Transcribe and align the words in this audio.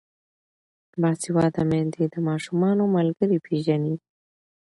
باسواده 1.01 1.63
میندې 1.71 2.03
د 2.13 2.15
ماشومانو 2.27 2.83
ملګري 2.95 3.37
پیژني. 3.45 3.95